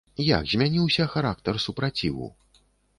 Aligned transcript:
Як 0.37 0.43
змяніўся 0.53 1.07
характар 1.13 1.63
супраціву? 1.67 2.27